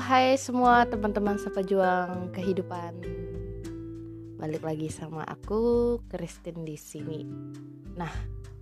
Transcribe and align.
Hai 0.00 0.32
semua 0.40 0.88
teman-teman 0.88 1.36
sepejuang 1.36 2.32
kehidupan. 2.32 3.04
Balik 4.40 4.64
lagi 4.64 4.88
sama 4.88 5.28
aku, 5.28 6.00
Kristin 6.08 6.64
di 6.64 6.72
sini. 6.80 7.28
Nah, 8.00 8.08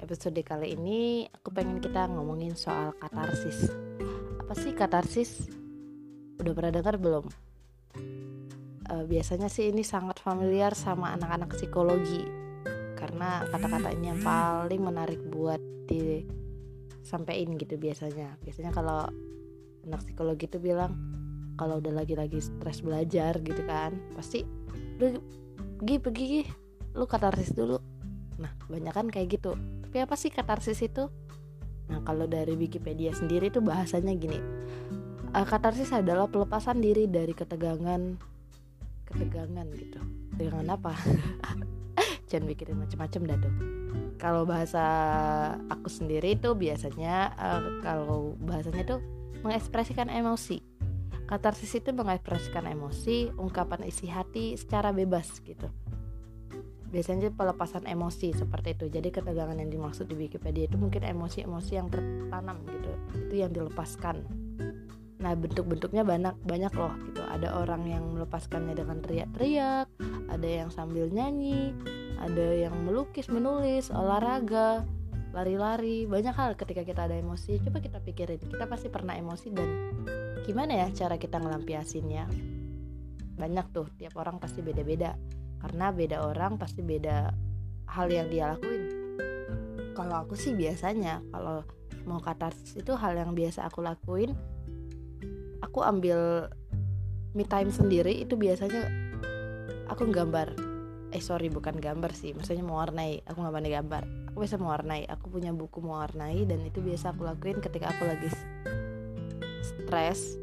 episode 0.00 0.40
kali 0.40 0.72
ini 0.72 1.28
aku 1.28 1.52
pengen 1.52 1.84
kita 1.84 2.08
ngomongin 2.08 2.56
soal 2.56 2.96
katarsis. 2.96 3.68
Apa 4.40 4.56
sih 4.56 4.72
katarsis? 4.72 5.44
Udah 6.40 6.56
pernah 6.56 6.72
dengar 6.72 6.96
belum? 6.96 7.28
Uh, 8.88 9.04
biasanya 9.04 9.52
sih 9.52 9.68
ini 9.68 9.84
sangat 9.84 10.16
familiar 10.16 10.72
sama 10.72 11.12
anak-anak 11.20 11.52
psikologi 11.52 12.24
karena 12.96 13.44
kata-kata 13.52 13.92
ini 13.92 14.08
yang 14.08 14.24
paling 14.24 14.80
menarik 14.80 15.20
buat 15.28 15.60
disampaikan 15.84 17.60
gitu 17.60 17.76
biasanya. 17.76 18.40
Biasanya 18.40 18.72
kalau 18.72 19.04
anak 19.84 20.00
psikologi 20.00 20.48
itu 20.48 20.56
bilang 20.56 20.96
kalau 21.56 21.80
udah 21.80 21.92
lagi-lagi 22.04 22.38
stres 22.38 22.84
belajar 22.84 23.40
gitu 23.40 23.64
kan 23.64 23.96
pasti 24.12 24.44
udah 25.00 25.16
pergi 25.80 25.96
pergi 26.00 26.40
lu 26.96 27.04
katarsis 27.04 27.52
dulu. 27.52 27.76
Nah 28.40 28.52
banyak 28.68 28.92
kan 28.92 29.06
kayak 29.12 29.36
gitu. 29.36 29.52
Tapi 29.84 29.96
apa 30.00 30.16
sih 30.16 30.32
katarsis 30.32 30.80
itu? 30.80 31.12
Nah 31.92 32.00
kalau 32.02 32.24
dari 32.24 32.56
Wikipedia 32.56 33.12
sendiri 33.12 33.52
itu 33.52 33.60
bahasanya 33.60 34.16
gini. 34.16 34.40
Uh, 35.36 35.44
katarsis 35.44 35.92
adalah 35.92 36.24
pelepasan 36.32 36.80
diri 36.80 37.04
dari 37.04 37.36
ketegangan 37.36 38.16
ketegangan 39.12 39.66
gitu. 39.76 40.00
Dengan 40.32 40.72
apa? 40.72 40.96
Jangan 42.32 42.44
mikirin 42.48 42.80
macam-macam 42.80 43.20
dah 43.28 43.38
tuh. 43.38 43.54
Kalau 44.16 44.42
bahasa 44.48 44.84
aku 45.68 45.92
sendiri 45.92 46.34
itu 46.34 46.56
biasanya 46.56 47.36
uh, 47.36 47.62
kalau 47.84 48.34
bahasanya 48.40 48.96
tuh 48.96 49.00
mengekspresikan 49.44 50.08
emosi. 50.08 50.75
Katarsis 51.26 51.74
itu 51.82 51.90
mengekspresikan 51.90 52.70
emosi, 52.70 53.34
ungkapan 53.34 53.82
isi 53.82 54.06
hati 54.06 54.54
secara 54.54 54.94
bebas 54.94 55.42
gitu. 55.42 55.66
Biasanya 56.86 57.34
pelepasan 57.34 57.82
emosi 57.82 58.30
seperti 58.30 58.78
itu. 58.78 58.86
Jadi 58.86 59.10
ketegangan 59.10 59.58
yang 59.58 59.66
dimaksud 59.66 60.06
di 60.06 60.14
Wikipedia 60.14 60.70
itu 60.70 60.78
mungkin 60.78 61.02
emosi-emosi 61.02 61.72
yang 61.74 61.90
tertanam 61.90 62.62
gitu. 62.70 62.92
Itu 63.26 63.34
yang 63.42 63.50
dilepaskan. 63.50 64.22
Nah, 65.18 65.34
bentuk-bentuknya 65.34 66.06
banyak 66.06 66.38
banyak 66.46 66.72
loh 66.78 66.94
gitu. 67.10 67.26
Ada 67.26 67.58
orang 67.58 67.90
yang 67.90 68.06
melepaskannya 68.14 68.78
dengan 68.78 69.02
teriak-teriak, 69.02 69.90
ada 70.30 70.46
yang 70.46 70.70
sambil 70.70 71.10
nyanyi, 71.10 71.74
ada 72.22 72.54
yang 72.54 72.86
melukis, 72.86 73.26
menulis, 73.26 73.90
olahraga, 73.90 74.86
lari-lari 75.36 76.08
banyak 76.08 76.32
hal 76.32 76.56
ketika 76.56 76.80
kita 76.80 77.04
ada 77.04 77.20
emosi. 77.20 77.60
Coba 77.60 77.84
kita 77.84 78.00
pikirin 78.00 78.40
kita 78.40 78.64
pasti 78.64 78.88
pernah 78.88 79.12
emosi 79.12 79.52
dan 79.52 79.68
gimana 80.48 80.80
ya 80.80 80.88
cara 80.96 81.20
kita 81.20 81.36
ngelampiasinnya? 81.36 82.24
Banyak 83.36 83.66
tuh 83.76 83.92
tiap 84.00 84.16
orang 84.16 84.40
pasti 84.40 84.64
beda-beda. 84.64 85.12
Karena 85.60 85.92
beda 85.92 86.24
orang 86.24 86.56
pasti 86.56 86.80
beda 86.80 87.36
hal 87.92 88.08
yang 88.08 88.32
dia 88.32 88.56
lakuin. 88.56 88.88
Kalau 89.92 90.24
aku 90.24 90.40
sih 90.40 90.56
biasanya 90.56 91.20
kalau 91.28 91.60
mau 92.08 92.24
katarsis 92.24 92.80
itu 92.80 92.96
hal 92.96 93.12
yang 93.12 93.36
biasa 93.36 93.66
aku 93.66 93.82
lakuin 93.82 94.32
aku 95.58 95.82
ambil 95.82 96.46
me 97.34 97.42
time 97.42 97.68
sendiri 97.68 98.24
itu 98.24 98.40
biasanya 98.40 98.88
aku 99.92 100.08
gambar. 100.08 100.56
Eh 101.12 101.20
sorry 101.20 101.52
bukan 101.52 101.76
gambar 101.76 102.16
sih 102.16 102.32
maksudnya 102.32 102.64
mewarnai 102.64 103.20
aku 103.28 103.36
nggak 103.40 103.54
pandai 103.56 103.72
gambar 103.72 104.25
aku 104.36 104.44
bisa 104.44 104.60
mewarnai 104.60 105.08
aku 105.08 105.32
punya 105.32 105.48
buku 105.48 105.80
mewarnai 105.80 106.44
dan 106.44 106.60
itu 106.60 106.84
biasa 106.84 107.16
aku 107.16 107.24
lakuin 107.24 107.56
ketika 107.64 107.88
aku 107.88 108.04
lagi 108.04 108.28
stres 109.64 110.36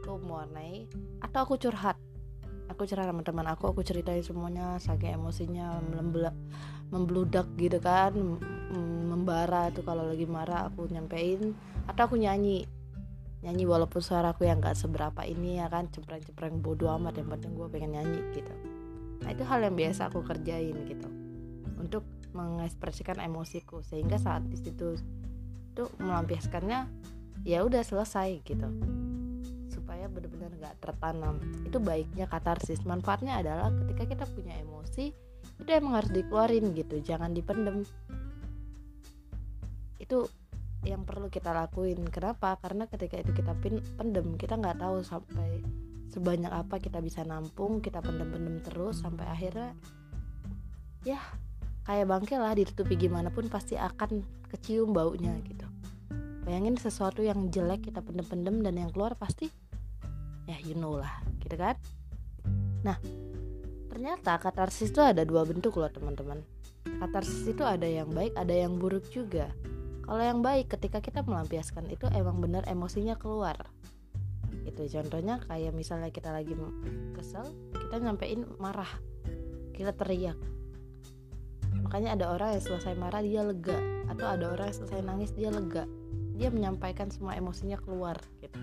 aku 0.00 0.16
mewarnai 0.24 0.88
atau 1.20 1.44
aku 1.44 1.60
curhat. 1.60 2.00
Aku 2.72 2.88
curhat 2.88 3.04
sama 3.04 3.20
teman 3.20 3.44
aku 3.44 3.68
aku 3.68 3.84
ceritain 3.84 4.24
semuanya 4.24 4.80
saking 4.80 5.20
emosinya 5.20 5.76
membludak 6.88 7.44
gitu 7.60 7.76
kan 7.84 8.16
membara 9.04 9.68
tuh 9.76 9.84
kalau 9.84 10.08
lagi 10.08 10.24
marah 10.24 10.72
aku 10.72 10.88
nyampein 10.88 11.52
atau 11.84 12.08
aku 12.08 12.16
nyanyi. 12.16 12.64
Nyanyi 13.44 13.68
walaupun 13.68 14.00
suara 14.00 14.32
aku 14.32 14.48
yang 14.48 14.64
gak 14.64 14.80
seberapa 14.80 15.20
ini 15.28 15.60
ya 15.60 15.68
kan 15.68 15.92
cempreng-cempreng 15.92 16.64
bodoh 16.64 16.96
amat 16.96 17.20
yang 17.20 17.28
penting 17.28 17.52
gue 17.52 17.68
pengen 17.68 17.92
nyanyi 17.92 18.24
gitu. 18.32 18.56
Nah 19.20 19.36
itu 19.36 19.44
hal 19.44 19.60
yang 19.68 19.76
biasa 19.76 20.08
aku 20.08 20.24
kerjain 20.24 20.76
gitu. 20.88 21.08
Untuk 21.76 22.08
mengekspresikan 22.32 23.18
emosiku 23.22 23.80
sehingga 23.80 24.20
saat 24.20 24.44
di 24.46 24.56
situ 24.58 24.98
tuh 25.72 25.88
melampiaskannya 26.02 26.88
ya 27.46 27.62
udah 27.62 27.82
selesai 27.84 28.42
gitu. 28.42 28.68
Supaya 29.70 30.10
benar-benar 30.10 30.52
nggak 30.58 30.76
tertanam. 30.82 31.38
Itu 31.64 31.78
baiknya 31.78 32.26
katarsis. 32.26 32.82
Manfaatnya 32.84 33.40
adalah 33.40 33.72
ketika 33.84 34.04
kita 34.04 34.24
punya 34.32 34.58
emosi 34.58 35.14
itu 35.58 35.70
emang 35.70 36.02
harus 36.02 36.10
dikeluarin 36.10 36.74
gitu. 36.74 37.00
Jangan 37.00 37.32
dipendem. 37.34 37.86
Itu 39.98 40.28
yang 40.86 41.02
perlu 41.02 41.30
kita 41.30 41.50
lakuin. 41.50 42.06
Kenapa? 42.10 42.58
Karena 42.58 42.86
ketika 42.86 43.18
itu 43.18 43.32
kita 43.34 43.54
pendem 43.98 44.38
kita 44.38 44.54
nggak 44.54 44.78
tahu 44.78 45.02
sampai 45.02 45.62
sebanyak 46.08 46.48
apa 46.48 46.80
kita 46.80 47.04
bisa 47.04 47.20
nampung 47.22 47.84
kita 47.84 48.00
pendem-pendem 48.00 48.64
terus 48.64 49.04
sampai 49.04 49.28
akhirnya 49.28 49.76
ya 51.04 51.20
kayak 51.88 52.04
bangke 52.04 52.36
lah 52.36 52.52
ditutupi 52.52 53.00
gimana 53.00 53.32
pun 53.32 53.48
pasti 53.48 53.80
akan 53.80 54.20
kecium 54.52 54.92
baunya 54.92 55.32
gitu. 55.48 55.64
Bayangin 56.44 56.76
sesuatu 56.76 57.24
yang 57.24 57.48
jelek 57.48 57.88
kita 57.88 58.04
pendem-pendem 58.04 58.60
dan 58.60 58.76
yang 58.76 58.92
keluar 58.92 59.16
pasti 59.16 59.48
ya 60.44 60.60
you 60.68 60.76
know 60.76 61.00
lah 61.00 61.24
gitu 61.40 61.56
kan? 61.56 61.80
Nah 62.84 63.00
ternyata 63.88 64.36
katarsis 64.36 64.92
itu 64.92 65.00
ada 65.00 65.24
dua 65.24 65.48
bentuk 65.48 65.80
loh 65.80 65.88
teman-teman. 65.88 66.44
Katarsis 66.84 67.48
itu 67.48 67.64
ada 67.64 67.88
yang 67.88 68.12
baik 68.12 68.36
ada 68.36 68.52
yang 68.52 68.76
buruk 68.76 69.08
juga. 69.08 69.48
Kalau 70.04 70.20
yang 70.20 70.44
baik 70.44 70.68
ketika 70.68 71.00
kita 71.00 71.24
melampiaskan 71.24 71.88
itu 71.88 72.04
emang 72.12 72.36
bener 72.44 72.68
emosinya 72.68 73.16
keluar. 73.16 73.56
Itu 74.68 74.84
contohnya 74.84 75.40
kayak 75.48 75.72
misalnya 75.72 76.12
kita 76.12 76.36
lagi 76.36 76.52
kesel 77.16 77.48
kita 77.72 77.96
nyampein 77.96 78.44
marah 78.60 78.92
kita 79.72 79.96
teriak 79.96 80.36
makanya 81.88 82.20
ada 82.20 82.36
orang 82.36 82.52
yang 82.52 82.64
selesai 82.68 82.92
marah 83.00 83.24
dia 83.24 83.40
lega. 83.40 83.80
Atau 84.12 84.28
ada 84.28 84.52
orang 84.52 84.68
yang 84.68 84.76
selesai 84.76 85.00
nangis 85.00 85.32
dia 85.32 85.48
lega. 85.48 85.88
Dia 86.36 86.52
menyampaikan 86.52 87.08
semua 87.08 87.32
emosinya 87.32 87.80
keluar 87.80 88.20
gitu. 88.44 88.60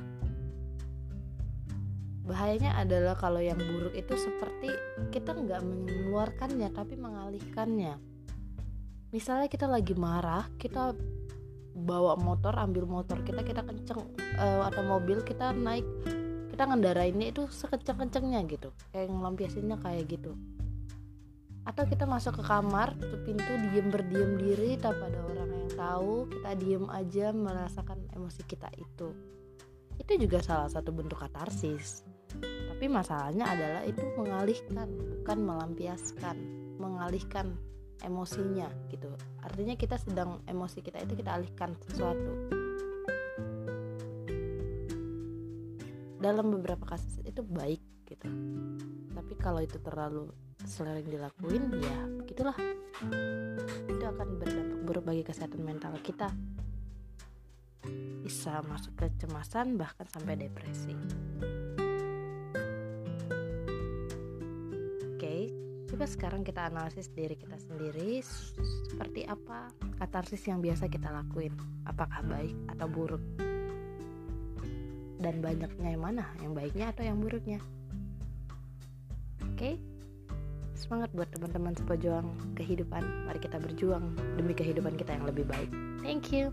Bahayanya 2.30 2.78
adalah 2.78 3.18
kalau 3.18 3.41
yang 3.41 3.58
buruk 3.58 3.97
itu 3.97 4.13
seperti 4.13 4.69
kita 5.09 5.34
nggak 5.34 5.58
mengeluarkannya 5.66 6.69
tapi 6.69 7.02
mengalihkannya. 7.02 7.97
Misalnya 9.09 9.50
kita 9.50 9.66
lagi 9.66 9.97
marah 9.97 10.46
kita 10.62 10.94
bawa 11.74 12.22
motor 12.22 12.53
ambil 12.62 12.86
motor 12.86 13.25
kita 13.25 13.42
kita 13.42 13.66
kenceng 13.66 14.06
uh, 14.38 14.69
atau 14.69 14.86
mobil 14.86 15.25
kita 15.25 15.50
naik 15.52 15.86
kita 16.53 16.63
ngendarainnya 16.66 17.34
itu 17.34 17.50
sekenceng 17.50 18.06
kencengnya 18.06 18.46
gitu. 18.46 18.69
Kayak 18.94 19.09
ngelampiasinnya 19.09 19.78
kayak 19.81 20.13
gitu 20.13 20.38
atau 21.66 21.84
kita 21.90 22.06
masuk 22.06 22.40
ke 22.40 22.44
kamar 22.46 22.94
tutup 23.02 23.26
pintu 23.26 23.52
diem 23.70 23.90
berdiam 23.90 24.38
diri 24.38 24.78
tanpa 24.78 25.09
ada 25.09 25.20
orang 25.26 25.50
yang 25.50 25.72
tahu 25.74 26.14
kita 26.30 26.52
diem 26.62 26.86
aja 26.94 27.34
merasakan 27.34 28.00
emosi 28.14 28.42
kita 28.46 28.70
itu. 28.78 29.09
Itu 29.98 30.12
juga 30.22 30.46
salah 30.46 30.70
satu 30.70 30.94
bentuk 30.94 31.18
katarsis. 31.18 32.06
Tapi 32.70 32.86
masalahnya 32.86 33.50
adalah 33.50 33.81
itu 33.88 34.04
mengalihkan 34.14 34.88
bukan 34.94 35.38
melampiaskan 35.42 36.38
mengalihkan 36.78 37.58
emosinya 38.04 38.69
gitu. 38.94 39.10
Artinya 39.42 39.74
kita 39.74 39.98
sedang 39.98 40.44
emosi 40.45 40.86
kita 40.86 41.01
itu 41.01 41.18
kita 41.18 41.34
alihkan 41.34 41.74
sesuatu. 41.89 42.34
Dalam 46.22 46.45
beberapa 46.54 46.86
kasus 46.86 47.22
itu 47.25 47.42
baik 47.42 47.81
gitu. 48.06 48.28
Tapi 49.16 49.34
kalau 49.39 49.63
itu 49.63 49.80
terlalu 49.80 50.30
sering 50.65 51.06
dilakuin 51.06 51.69
ya 51.77 52.00
begitulah 52.21 52.57
itu 53.85 54.03
akan 54.03 54.27
berdampak 54.41 54.79
buruk 54.81 55.03
bagi 55.06 55.21
kesehatan 55.21 55.62
mental 55.62 55.94
kita. 56.01 56.33
Bisa 58.25 58.65
masuk 58.65 58.97
ke 58.97 59.13
kecemasan 59.13 59.77
bahkan 59.77 60.09
sampai 60.09 60.33
depresi. 60.33 60.97
Oke 65.13 65.53
coba 65.85 66.06
sekarang 66.09 66.41
kita 66.41 66.65
analisis 66.65 67.13
diri 67.13 67.38
kita 67.38 67.62
sendiri. 67.62 68.25
Seperti 68.89 69.29
apa 69.29 69.69
katarsis 70.01 70.41
yang 70.50 70.65
biasa 70.65 70.89
kita 70.89 71.13
lakuin? 71.13 71.53
Apakah 71.85 72.25
baik 72.25 72.57
atau 72.73 72.89
buruk? 72.89 73.21
Dan 75.21 75.45
banyaknya 75.45 75.94
yang 75.94 76.03
mana? 76.03 76.25
Yang 76.41 76.53
baiknya 76.57 76.85
atau 76.89 77.03
yang 77.06 77.21
buruknya? 77.21 77.62
Oke 79.45 79.56
okay? 79.56 79.94
Semangat 80.75 81.10
buat 81.16 81.31
teman-teman 81.31 81.72
sepejuang 81.72 82.27
kehidupan. 82.60 83.00
Mari 83.25 83.39
kita 83.39 83.63
berjuang 83.63 84.12
demi 84.36 84.51
kehidupan 84.51 85.00
kita 85.00 85.16
yang 85.16 85.24
lebih 85.24 85.48
baik. 85.48 85.72
Thank 86.04 86.36
you. 86.36 86.51